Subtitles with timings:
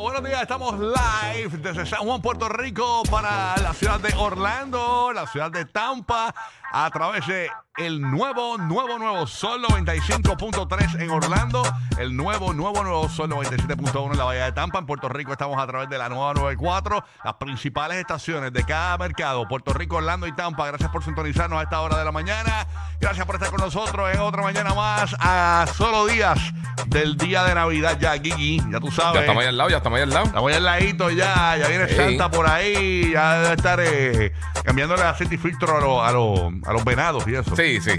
[0.00, 5.26] Buenos días, estamos live desde San Juan, Puerto Rico, para la ciudad de Orlando, la
[5.26, 6.34] ciudad de Tampa,
[6.72, 11.62] a través de el nuevo, nuevo, nuevo Sol 95.3 en Orlando,
[11.98, 14.78] el nuevo, nuevo, nuevo Sol 97.1 en la Bahía de Tampa.
[14.78, 18.98] En Puerto Rico estamos a través de la nueva 94, las principales estaciones de cada
[18.98, 20.66] mercado, Puerto Rico, Orlando y Tampa.
[20.66, 22.66] Gracias por sintonizarnos a esta hora de la mañana.
[23.00, 26.38] Gracias por estar con nosotros en otra mañana más, a solo días
[26.86, 28.60] del día de Navidad ya, Gigi.
[28.70, 29.14] Ya tú sabes.
[29.14, 30.26] Ya estamos ahí al lado, ya estamos ahí al lado.
[30.26, 31.88] Estamos ya al ladito ya, ya viene.
[31.88, 34.32] Santa por ahí, ya debe estar eh,
[34.64, 37.54] cambiándole aceite y filtro a, los- a, los- a los venados y eso.
[37.56, 37.90] Sí, sí.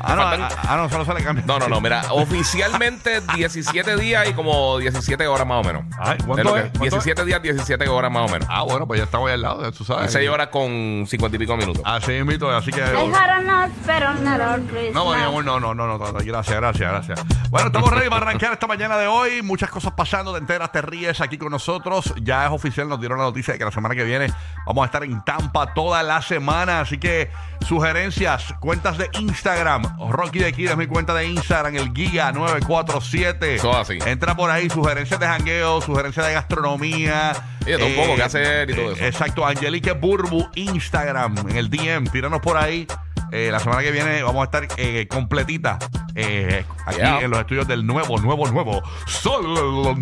[0.00, 1.44] Ah, no, Faltan- ah, ah, no, solo se le cambia.
[1.46, 5.84] no, no, no, mira, oficialmente 17 días y como 17 horas más o menos.
[5.98, 6.64] Ay, ¿cuánto lo que- es?
[6.70, 8.48] ¿Cuánto 17 días, 17 horas más o menos.
[8.50, 10.12] Ah, bueno, pues ya estamos ahí al lado, tú sabes.
[10.12, 11.82] 6 horas con 50 y pico minutos.
[11.84, 12.80] Así invito, así que.
[12.80, 14.94] I had a nut, pero not on Christmas.
[14.94, 17.20] No, mi amor, no, no, no, no, no, gracias, gracias, gracias.
[17.50, 19.42] Bueno, estamos ready para arrancar esta mañana de hoy.
[19.42, 22.14] Muchas cosas pasando, te enteras, te ríes aquí con nosotros.
[22.22, 24.28] Ya es oficial, nos dieron la noticia de que la semana que viene
[24.66, 26.80] vamos a estar en Tampa toda la semana.
[26.80, 27.30] Así que
[27.66, 29.96] sugerencias, cuentas de Instagram.
[30.10, 33.58] Rocky de Kid es mi cuenta de Instagram, el Giga 947.
[33.60, 33.98] Todo así.
[34.06, 37.32] Entra por ahí, sugerencias de jangueo, sugerencias de gastronomía.
[37.62, 39.04] Y de todo un poco, qué hacer y todo eso.
[39.04, 42.86] Exacto, Angelique Burbu, Instagram, en el DM, tíranos por ahí.
[43.32, 45.78] Eh, la semana que viene vamos a estar eh, completita
[46.14, 47.20] eh, aquí Yeah.
[47.20, 49.44] en los estudios del nuevo, nuevo, nuevo Sol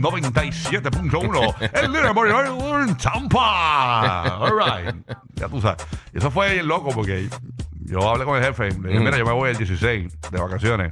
[0.00, 4.38] 97.1 el líder en Tampa.
[4.38, 4.94] All right.
[5.34, 5.84] Ya tú sabes.
[6.14, 7.28] Y eso fue bien loco porque
[7.84, 8.70] yo hablé con el jefe.
[8.70, 9.04] Le dije, Mm.
[9.04, 10.90] mira, yo me voy el 16 de vacaciones.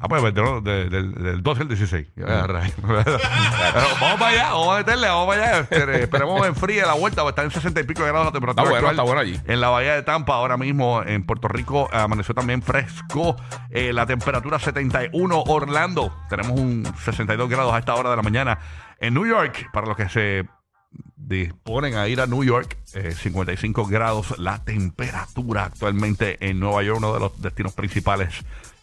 [0.00, 0.32] Ah, pues de-
[0.62, 2.06] de- del, del 12 al 16.
[2.16, 2.46] Yo, ah.
[2.80, 5.60] Pero vamos para allá, vamos a meterle, vamos para allá.
[5.60, 8.32] Espere- Esperemos en frío la vuelta, porque está en 60 y pico de grados la
[8.32, 8.62] temperatura.
[8.62, 9.52] Está bueno, actual está bueno allí.
[9.52, 13.36] En la bahía de Tampa, ahora mismo en Puerto Rico, amaneció también fresco.
[13.70, 16.14] Eh, la temperatura 71, Orlando.
[16.28, 18.58] Tenemos un 62 grados a esta hora de la mañana.
[18.98, 20.46] En New York, para los que se
[21.16, 26.98] disponen a ir a New York, eh, 55 grados la temperatura actualmente en Nueva York,
[26.98, 28.34] uno de los destinos principales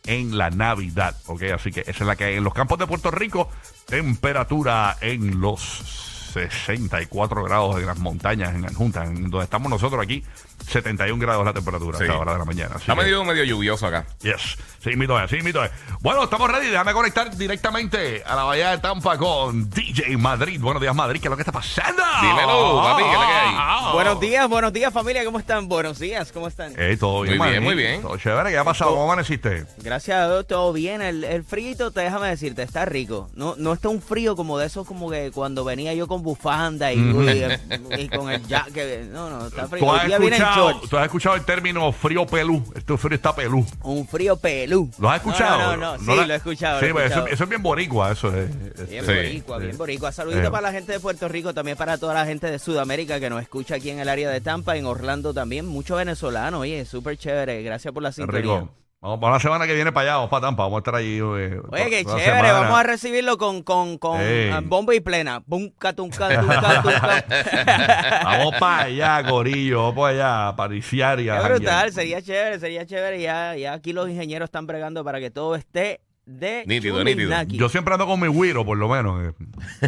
[0.08, 1.16] en la Navidad.
[1.28, 1.44] ¿ok?
[1.54, 3.50] Así que esa es la que hay en los campos de Puerto Rico.
[3.86, 10.24] Temperatura en los 64 grados en las montañas, en Junta, en donde estamos nosotros aquí,
[10.68, 12.04] 71 grados la temperatura Sí.
[12.04, 12.76] a esta hora de la mañana.
[12.78, 14.06] Está que- medio, medio lluvioso acá.
[14.22, 15.72] Yes, sí, mito es, sí, mito es.
[16.02, 16.68] Bueno, estamos ready.
[16.68, 20.60] Déjame conectar directamente a la Bahía de Tampa con DJ Madrid.
[20.60, 21.20] Buenos días, Madrid.
[21.22, 22.02] ¿Qué es lo que está pasando?
[22.22, 23.56] Dímelo, papi, ¿qué es lo que hay?
[23.58, 25.68] Ah, Buenos días, buenos días familia, ¿cómo están?
[25.68, 26.74] Buenos días, ¿cómo están?
[26.78, 27.76] Eh, todo bien, Muy bien, Madrid.
[27.76, 28.02] muy bien.
[28.02, 28.50] Todo chévere.
[28.52, 28.92] ¿Qué ha pasado?
[28.92, 29.66] ¿Cómo amaneciste?
[29.78, 31.02] Gracias a Dios, todo bien.
[31.02, 33.30] El, el frío, te déjame decirte, está rico.
[33.36, 36.92] No, no está un frío como de esos como que cuando venía yo con bufanda
[36.94, 39.10] y, y- y con el jacket.
[39.12, 39.84] No, no, está frío.
[39.86, 40.90] ¿Tú has, viene escuchado, shorts.
[40.90, 42.64] tú has escuchado el término frío pelú?
[42.76, 43.66] Este frío está pelú.
[43.84, 44.90] Un frío pelú.
[45.00, 45.58] ¿Lo has escuchado?
[45.60, 46.80] No, no, no, sí, la- lo he escuchado.
[46.80, 48.50] Sí, lo he pues eso, es bien boricua, eso es.
[48.80, 49.12] es- Bien Sí.
[49.14, 50.12] boricua, bien boricua.
[50.12, 50.52] Saludito Eh.
[50.52, 53.42] para la gente de Puerto Rico, también para toda la gente de Sudamérica que nos
[53.42, 55.66] escucha aquí en el área de Tampa, en Orlando también.
[55.66, 57.62] Muchos venezolanos, oye, súper chévere.
[57.64, 58.42] Gracias por la sintonía.
[58.42, 58.70] rico.
[59.00, 61.18] Vamos para la semana que viene para allá, vamos para Tampa, vamos a estar allí.
[61.20, 62.62] eh, Oye, qué toda la chévere, semana.
[62.62, 64.50] vamos a recibirlo con, con, con Ey.
[64.50, 65.44] ah, bomba y plena.
[65.46, 67.26] Bum, catunca, tunca, tunca.
[68.24, 71.60] Vamos para allá, Corillo, vamos para allá, a pariciar y a Qué janguear.
[71.60, 73.22] brutal, sería chévere, sería chévere.
[73.22, 77.32] Ya, ya aquí los ingenieros están bregando para que todo esté de Nítido, nítido.
[77.44, 79.24] Yo siempre ando con mi güiro, por lo menos.
[79.30, 79.34] eh.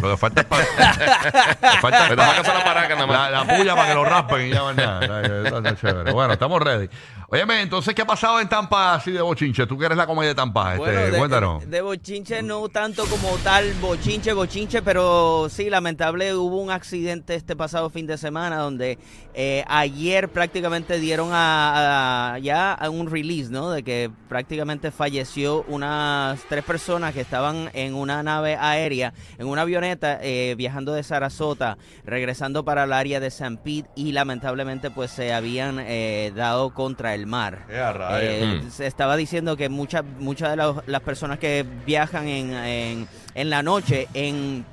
[0.00, 0.64] Lo que falta es para.
[1.82, 3.30] falta a la paraca nada más.
[3.30, 5.20] la, la puya para que lo raspen y ya van nada.
[5.46, 6.12] Eso está chévere.
[6.12, 6.88] Bueno, estamos ready.
[7.32, 9.64] Óyeme, entonces, ¿qué ha pasado en Tampa así de bochinche?
[9.64, 10.74] Tú que eres la comedia de Tampa.
[10.74, 11.70] Este, Bueno, de, cuéntanos.
[11.70, 17.54] de bochinche no tanto como tal bochinche, bochinche, pero sí, lamentable, hubo un accidente este
[17.54, 18.98] pasado fin de semana donde
[19.34, 23.70] eh, ayer prácticamente dieron a, a- ya a un release, ¿no?
[23.70, 29.62] De que prácticamente falleció unas tres personas que estaban en una nave aérea, en una
[29.62, 35.12] avioneta, eh, viajando de Sarasota, regresando para el área de San Pete y lamentablemente pues
[35.12, 37.66] se habían eh, dado contra el mar.
[37.70, 38.22] Eh, a rayos.
[38.32, 38.70] Eh, Mm.
[38.70, 43.50] Se estaba diciendo que muchas muchas de las- las personas que viajan en, en, en
[43.50, 44.64] la noche en,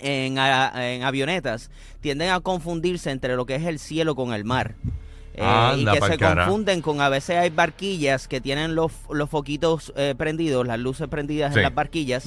[0.00, 1.70] en, a- en avionetas
[2.00, 4.74] tienden a confundirse entre lo que es el cielo con el mar.
[5.36, 6.44] Eh, y que se cara.
[6.44, 11.08] confunden con a veces hay barquillas que tienen los, los foquitos eh, prendidos, las luces
[11.08, 11.58] prendidas Sí.
[11.58, 12.24] en las barquillas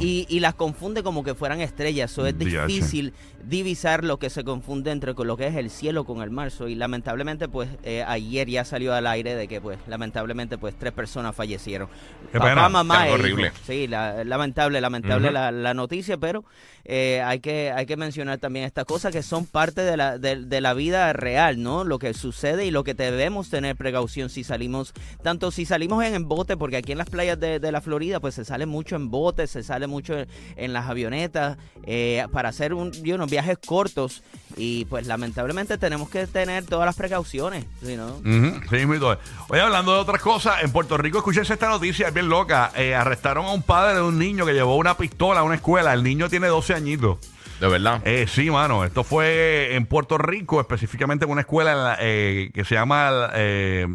[0.00, 2.10] y, y las confunde como que fueran estrellas.
[2.10, 2.66] So, es Diache.
[2.66, 3.14] difícil
[3.44, 6.52] divisar lo que se confunde entre con lo que es el cielo con el mar.
[6.68, 10.92] Y lamentablemente, pues eh, ayer ya salió al aire de que, pues, lamentablemente, pues tres
[10.92, 11.88] personas fallecieron.
[12.32, 12.68] Qué Papá, pena.
[12.68, 13.14] mamá, e hijo.
[13.14, 13.52] horrible.
[13.66, 16.44] Sí, la- lamentable, lamentable la, la noticia, pero
[16.84, 20.44] eh, hay que hay que mencionar también estas cosas que son parte de la, de,
[20.44, 21.84] de la vida real, ¿no?
[21.84, 24.92] Lo que sucede y lo que debemos tener precaución si salimos,
[25.22, 28.44] tanto si salimos en, bote, porque aquí en las playas de, la Florida, pues se
[28.44, 30.14] sale mucho en bote, se sale mucho
[30.56, 34.22] en, las avionetas, eh, para hacer un, you know, viajes cortos
[34.56, 38.16] y pues lamentablemente tenemos que tener todas las precauciones, ¿sí, no?
[38.18, 39.18] Sí, mismo es.
[39.48, 42.72] Oye, hablando de otras cosas, en Puerto Rico escuché esta noticia, es bien loca.
[42.76, 45.92] Eh, arrestaron a un padre de un niño que llevó una pistola a una escuela.
[45.92, 47.18] El niño tiene 12 añitos.
[47.60, 48.00] De verdad.
[48.04, 48.84] Eh, sí, mano.
[48.84, 53.86] Esto fue en Puerto Rico, específicamente en una escuela eh, que se llama, eh,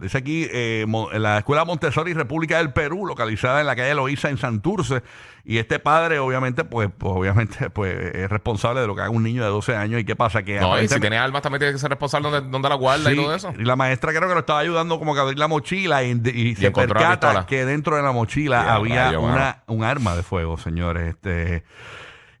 [0.00, 4.38] dice aquí, eh, la Escuela Montessori República del Perú, localizada en la calle Loíza en
[4.38, 5.02] Santurce.
[5.44, 9.22] Y este padre, obviamente, pues, pues, obviamente, pues, es responsable de lo que haga un
[9.22, 10.00] niño de 12 años.
[10.00, 10.42] ¿Y qué pasa?
[10.42, 13.12] Que No, y si tiene armas también tiene que ser responsable donde, donde la guarda
[13.12, 13.52] y todo eso.
[13.56, 16.20] Y la maestra creo que lo estaba ayudando como que a abrir la mochila y,
[16.34, 19.34] y se percata que dentro de la mochila Sí, había rayo, mano.
[19.34, 21.08] una, un arma de fuego, señores.
[21.10, 21.64] Este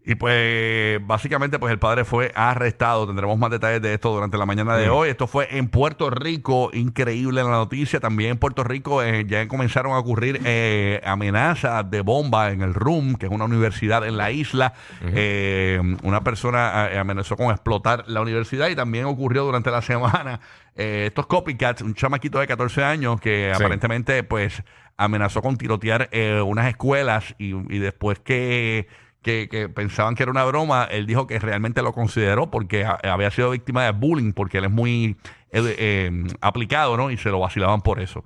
[0.04, 3.06] y pues básicamente pues el padre fue arrestado.
[3.06, 5.08] Tendremos más detalles de esto durante la mañana de hoy.
[5.10, 8.00] Esto fue en Puerto Rico, increíble la noticia.
[8.00, 12.74] También en Puerto Rico eh, ya comenzaron a ocurrir eh, amenazas de bomba en el
[12.74, 14.74] RUM, que es una universidad en la isla.
[15.02, 20.40] Eh, una persona amenazó con explotar la universidad y también ocurrió durante la semana
[20.74, 23.62] eh, estos copycats, un chamaquito de 14 años que Sí.
[23.62, 24.62] aparentemente pues
[24.96, 28.86] amenazó con tirotear eh, unas escuelas y, y después que,
[29.22, 33.30] que, que pensaban que era una broma, él dijo que realmente lo consideró porque había
[33.30, 35.16] sido víctima de bullying porque él es muy
[35.52, 37.10] eh, eh, aplicado, ¿no?
[37.10, 38.24] Y se lo vacilaban por eso.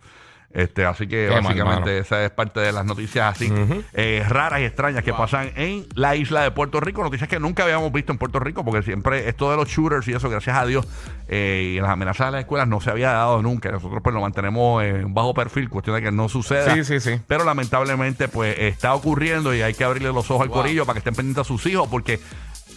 [0.53, 3.53] Este, así que Qué básicamente esa es parte de las noticias así
[3.93, 7.03] eh, raras y extrañas que pasan en la isla de Puerto Rico.
[7.03, 10.15] Noticias que nunca habíamos visto en Puerto Rico porque siempre esto de los shooters y
[10.15, 10.89] eso, gracias a Dios,
[11.29, 13.71] eh, y las amenazas a las escuelas no se había dado nunca.
[13.71, 16.73] Nosotros pues lo mantenemos en bajo perfil, cuestión de que no suceda.
[16.75, 17.21] Sí, sí, sí.
[17.27, 21.01] Pero lamentablemente pues está ocurriendo y hay que abrirle los ojos al corillo para que
[21.01, 22.19] estén pendientes a sus hijos porque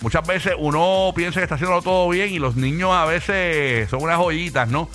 [0.02, 4.04] muchas veces uno piensa que está haciendo todo bien y los niños a veces son
[4.04, 4.90] unas joyitas, ¿no?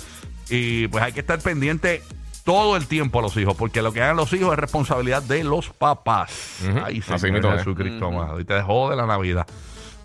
[0.49, 2.03] Y pues hay que estar pendiente
[2.45, 5.43] todo el tiempo a los hijos porque lo que hagan los hijos es responsabilidad de
[5.43, 6.59] los papás.
[6.85, 7.57] Ahí Así Señor mismo es.
[7.57, 8.39] Jesucristo amado.
[8.39, 9.45] Y te dejó de la Navidad.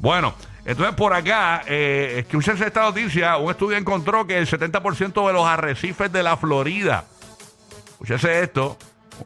[0.01, 0.35] Bueno,
[0.65, 3.37] entonces por acá, eh, escúchense esta noticia.
[3.37, 7.05] Un estudio encontró que el 70% de los arrecifes de la Florida
[8.01, 8.79] Escúchese esto.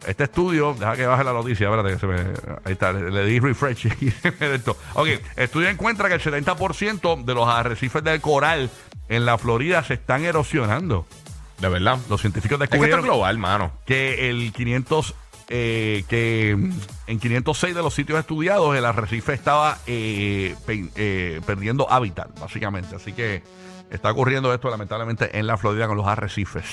[0.05, 2.17] Este estudio, deja que baje la noticia, espérate que se me.
[2.65, 4.77] Ahí está, le, le di refresh y se me esto.
[4.95, 5.07] Ok,
[5.37, 8.69] estudio encuentra que el 70% de los arrecifes del coral
[9.09, 11.07] en la Florida se están erosionando.
[11.65, 11.99] De verdad.
[12.11, 13.73] Los científicos Es que descubrieron es global, mano.
[13.87, 15.15] que el 500
[15.49, 16.51] eh, que
[17.07, 22.97] en 506 de los sitios estudiados el arrecife estaba eh, pe- eh, perdiendo hábitat básicamente
[22.97, 23.43] así que
[23.91, 26.65] está ocurriendo esto lamentablemente en la Florida con los arrecifes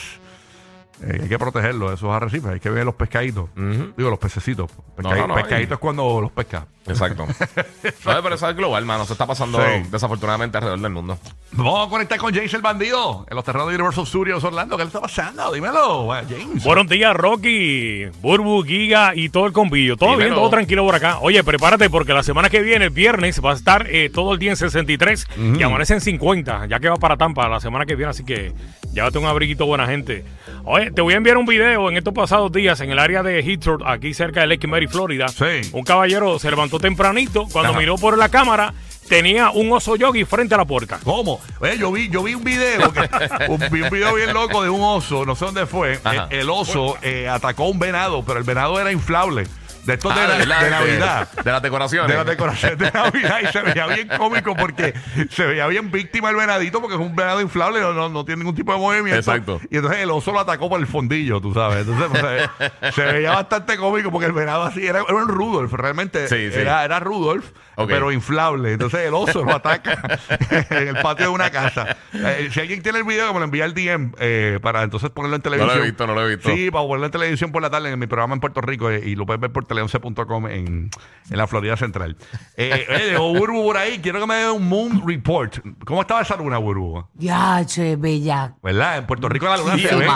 [1.04, 3.92] Eh, hay que protegerlos esos arrecifes hay que ver los pescaditos Ujú.
[3.98, 7.28] digo los pececitos No, Pescadi- no, no, pescadito y- es cuando los pescas Exacto.
[8.06, 9.06] no, pero eso es global, mano.
[9.06, 9.88] Se está pasando Sí.
[9.92, 11.18] desafortunadamente alrededor del mundo.
[11.52, 14.84] vamos a conectar con James el bandido en los terrenos de Universal Studios Orlando ¿qué
[14.84, 15.52] le está pasando?
[15.52, 19.96] dímelo James Buenos días, Rocky, Burbu, Giga y todo el convillo.
[19.98, 21.20] Todo bien, todo tranquilo por acá.
[21.22, 24.40] Oye, prepárate porque la semana que viene, el viernes, va a estar eh, todo el
[24.40, 25.28] día en 63
[25.60, 28.54] y amanece en 50, ya que va para Tampa la semana que viene, así que
[28.94, 30.26] llévate un abriguito buena gente.
[30.64, 33.40] Oye, te voy a enviar un video en estos pasados días en el área de
[33.42, 35.28] Heathrow, aquí cerca de Lake Mary, Florida.
[35.28, 35.70] Sí.
[35.74, 37.80] Un caballero se levantó tempranito, cuando Ajá.
[37.80, 38.74] miró por la cámara,
[39.08, 41.00] tenía un oso yogi frente a la puerta.
[41.04, 41.42] ¿Cómo?
[41.60, 43.10] Oye, yo vi, yo vi un video, que-
[43.50, 46.00] un, vi un video bien loco de un oso, no sé dónde fue.
[46.30, 49.48] El oso eh, atacó a un venado, pero el venado era inflable.
[49.86, 50.62] De estos de, Ah, ¿verdad?
[50.62, 51.30] de Navidad.
[51.44, 52.10] De las decoraciones.
[52.12, 54.94] De las decoraciones de Navidad y se veía bien cómico porque
[55.32, 58.40] se veía bien víctima el venadito porque es un venado inflable, no, no, no tiene
[58.40, 59.18] ningún tipo de movimiento.
[59.20, 59.60] Exacto.
[59.70, 61.88] Y entonces el oso lo atacó por el fondillo, tú sabes.
[61.88, 65.74] Entonces pues, se, se veía bastante cómico porque el venado así era, era un Rudolf,
[65.74, 66.60] realmente Sí, sí.
[66.60, 67.46] Era, era Rudolf,
[67.76, 67.90] Ok.
[67.90, 68.74] pero inflable.
[68.74, 70.20] Entonces el oso lo ataca
[70.70, 71.98] en el patio de una casa.
[72.14, 75.10] Eh, si alguien tiene el video, que me lo envía al DM eh, para entonces
[75.10, 75.84] ponerlo en lo he televisión.
[75.86, 76.50] visto, no lo he visto.
[76.54, 79.02] Sí, para ponerlo en televisión por la tarde en mi programa en Puerto Rico eh,
[79.04, 80.90] y lo puedes ver por tele11.com en,
[81.30, 82.18] en la Florida Central.
[82.58, 84.00] Eh, eh, dejó Burbu por ahí.
[84.00, 85.60] Quiero que me dé un Moon Report.
[85.86, 87.06] ¿Cómo estaba esa luna, Burbu?
[87.16, 88.54] Ya, che, bella.
[88.62, 88.98] ¿Verdad?
[88.98, 90.08] En Puerto Rico la luna se ve.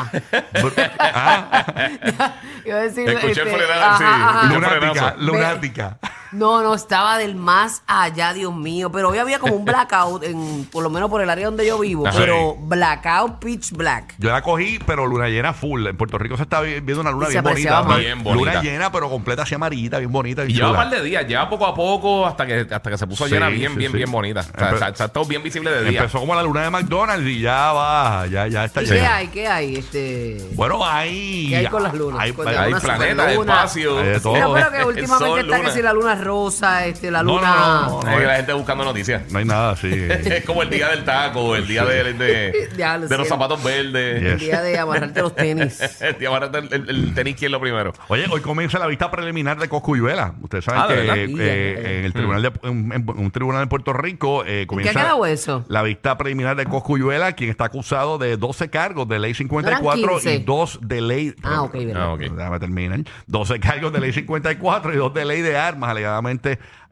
[0.62, 2.34] Bur- Ah,
[2.72, 4.04] a decir, Escuché el este, frenazo, sí.
[4.04, 4.42] ajá, ajá.
[4.48, 6.00] Escuché el lunática, lunática.
[6.36, 8.92] No, no, estaba del más allá, Dios mío.
[8.92, 11.80] Pero hoy había como un blackout, en, por lo menos por el área donde yo
[11.80, 12.08] vivo.
[12.08, 12.18] Ajá.
[12.18, 14.16] Pero blackout, pitch black.
[14.18, 15.86] Yo la cogí, pero luna llena full.
[15.88, 17.82] En Puerto Rico se está vi- viendo una luna Y bien bonita.
[17.98, 18.52] Bien bonita.
[18.54, 20.44] Luna llena, pero completa, así amarillita, bien bonita.
[20.44, 22.98] Y bien lleva un par de días, lleva poco a poco hasta que, hasta que
[22.98, 23.98] se puso Sí, llena bien, sí, bien, sí.
[23.98, 24.42] bien bonita.
[24.42, 26.00] O sea, Empe- está, está todo bien visible de día.
[26.02, 29.16] Empezó como la luna de McDonald's y ya va, ya, ya está ¿Y qué llena.
[29.16, 29.28] hay?
[29.30, 29.76] ¿Qué hay?
[29.78, 30.50] Este...
[30.54, 31.48] Bueno, hay.
[31.50, 32.20] ¿Qué hay con las lunas?
[32.22, 34.00] Hay, hay- planetas, espacio.
[34.00, 34.34] Hay de todo.
[34.34, 34.46] Que
[34.86, 35.62] últimamente está luna.
[35.62, 37.56] que si la luna rosa, este, la No, no, luna...
[37.88, 38.12] no, no.
[38.12, 39.32] Es que la gente buscando noticias.
[39.32, 39.88] No hay nada así.
[40.26, 43.30] Es como el día del taco, el día de, de, de los sí.
[43.30, 44.22] zapatos verdes.
[44.22, 44.32] Yes.
[44.34, 45.80] El día de amarrarte los tenis.
[46.02, 47.94] El día ahora el, el- el tenis quién es lo primero.
[48.10, 50.34] Oye, hoy comienza la vista preliminar de Coscuyuela.
[50.42, 51.18] Ustedes saben Ah, ¿de que verdad?
[51.18, 51.90] eh, Ya, ya.
[52.00, 55.02] en el tribunal de en, en un tribunal en Puerto Rico eh, comienza qué ha
[55.04, 55.66] quedado eso?
[55.68, 60.06] la vista preliminar de Coscuyuela, quien está acusado de 12 cargos de ley 54 y
[60.22, 60.40] 15?
[60.40, 61.76] dos de ley Ah, ok.
[61.96, 62.20] Ah, ok.
[62.22, 63.00] Déjame terminar.
[63.28, 65.90] 12 cargos de ley 54 y dos de ley de armas,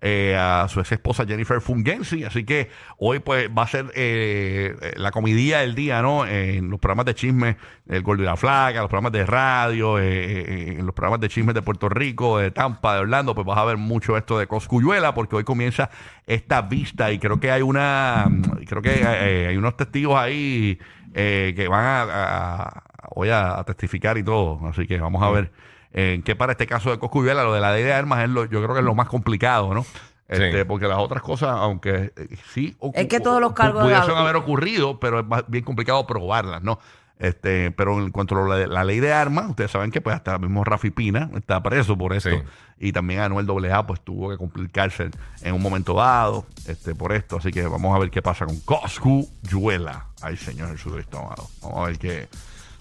[0.01, 2.23] eh, a su ex esposa Jennifer Fungensi.
[2.23, 6.25] Así que hoy pues va a ser eh, la comidilla del día, ¿no?
[6.27, 10.03] En los programas de chisme, el Gordo y la Flaca, los programas de radio, eh,
[10.05, 13.57] eh, en los programas de chismes de Puerto Rico, de Tampa, de Orlando, pues vas
[13.57, 15.89] a ver mucho esto de Coscuyuela, porque hoy comienza
[16.27, 18.27] esta vista y creo que hay una,
[18.67, 20.79] creo que eh, hay unos testigos ahí
[21.13, 22.83] eh, que van a, a- a-
[23.15, 24.59] voy a, a testificar y todo.
[24.67, 25.51] Así que vamos a ver
[25.93, 28.45] en qué para este caso de Coscuyuela, lo de la ley de armas es lo,
[28.45, 29.85] yo creo que es lo más complicado, ¿no?
[30.27, 30.65] Este, Sí.
[30.67, 34.21] Porque las otras cosas, aunque eh, sí Es que todos los cargos de pudiesen la-
[34.21, 36.79] haber ocurrido, pero es más- bien complicado probarlas, ¿no?
[37.19, 40.33] Este, pero en cuanto a la, la ley de armas, ustedes saben que pues hasta
[40.33, 42.31] el mismo Rafi Pina está preso por esto.
[42.31, 42.38] Sí.
[42.79, 45.09] Y también Anuel AA pues tuvo que complicarse
[45.41, 47.38] en un momento dado este, por esto.
[47.38, 50.07] Así que vamos a ver qué pasa con Coscuyuela.
[50.21, 51.47] Ay, Señor Jesús Cristo amado.
[51.62, 52.27] Vamos a ver qué,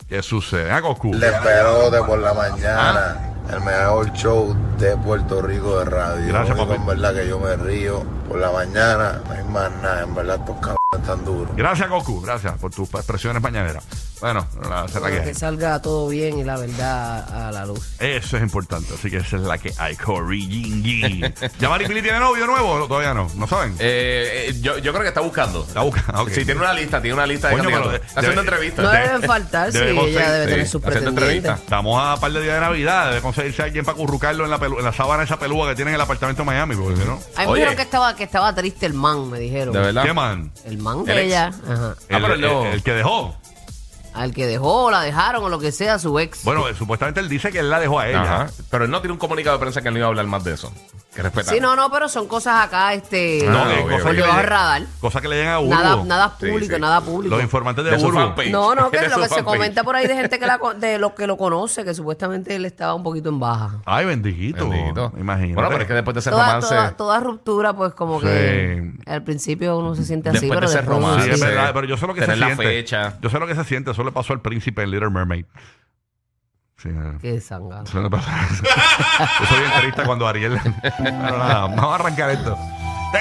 [0.08, 0.70] qué sucede.
[0.70, 1.12] Ah, Coscu.
[1.16, 6.26] Despelote por la mañana, el mejor show de Puerto Rico de radio.
[6.28, 6.74] Gracias, papi.
[6.74, 10.36] En verdad que yo me río por la mañana, no hay más nada, en verdad
[10.40, 10.56] estos
[10.98, 11.54] están duros.
[11.56, 12.20] Gracias, Coscu.
[12.20, 13.84] Gracias por tus expresiones mañaneras.
[14.20, 15.34] Bueno, la, esa es la que que hay.
[15.34, 17.80] salga todo bien y la verdad a la luz.
[17.98, 18.94] Eso es importante.
[18.94, 19.96] Así que esa es la que hay.
[19.96, 21.24] Cory Gingy.
[21.58, 22.86] ¿Ya Maripili tiene novio nuevo?
[22.86, 23.28] Todavía no.
[23.34, 23.74] ¿No saben?
[23.80, 25.64] Eh, eh, yo, yo creo que está buscando.
[25.66, 26.22] Está buscando.
[26.22, 26.28] ok.
[26.30, 28.00] Sí, tiene una lista, tiene una lista de Coño, pero candidatos.
[28.00, 28.84] de- Está haciendo debe- entrevistas.
[28.84, 31.22] No de- deben faltar, sí, debemos ella ser- debe tener sí, sus haciendo pretendientes.
[31.24, 31.60] entrevistas.
[31.60, 33.08] Estamos a par de días de Navidad.
[33.08, 35.90] Debe conseguirse alguien para currucarlo en la, pelu- en la sábana esa pelúa que tiene
[35.90, 36.76] en el apartamento de Miami.
[36.76, 37.14] Porque si no.
[37.14, 37.54] A mí me Oye.
[37.62, 39.74] dijeron que estaba, que estaba triste el man, me dijeron.
[39.74, 40.04] De verdad.
[40.04, 40.52] ¿Qué man?
[40.64, 41.46] El man El de ella.
[41.68, 41.94] Ajá.
[41.98, 42.66] Ah, pero el, no.
[42.66, 43.34] el- el que dejó.
[44.14, 46.44] Al que dejó, la dejaron o lo que sea, su ex.
[46.44, 48.22] Bueno, eh, supuestamente él dice que él la dejó a ella.
[48.22, 48.50] Ajá.
[48.70, 50.44] Pero él no tiene un comunicado de prensa que él no iba a hablar más
[50.44, 50.70] de eso.
[51.14, 51.22] Que.
[51.44, 53.44] Sí, no, no, pero son cosas acá, este.
[53.46, 54.82] No, Ah, que ok, cosas que, le, radar.
[54.98, 55.70] cosas que le llegan a Urbo.
[55.74, 56.80] Nada, nada Sí, público, sí.
[56.80, 57.34] nada público.
[57.34, 58.50] Los informantes de, De su fanpage.
[58.50, 59.44] No, no, que De lo su que se fanpage.
[59.44, 62.64] comenta por ahí de gente que la, de los que lo conoce, que supuestamente él
[62.64, 63.82] estaba un poquito en baja.
[63.84, 64.66] Ay, bendito.
[64.68, 65.12] Bendito.
[65.18, 65.54] Imagínate.
[65.54, 66.68] Bueno, pero es que después de ese Toda, romance.
[66.74, 68.26] toda, toda ruptura, pues como Sí.
[68.26, 71.28] que al principio uno se siente así, Después de pero ese después uno romance.
[71.28, 71.46] Sí, es sí.
[71.46, 72.64] verdad, pero yo sé lo que se la siente.
[72.64, 73.18] fecha.
[73.20, 73.90] Yo sé lo que se siente.
[73.90, 75.44] Eso le pasó al príncipe en Little Mermaid.
[76.78, 76.88] Sí.
[77.20, 77.84] Qué sangano.
[77.84, 78.30] Eso pasó.
[79.40, 80.60] Yo soy bien triste cuando Ariel.
[80.98, 82.58] Pero nada, vamos a arrancar esto.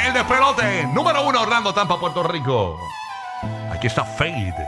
[0.08, 2.77] El despelote, número uno, Orlando, Tampa, Puerto Rico.
[3.72, 4.65] Aquí está Fade.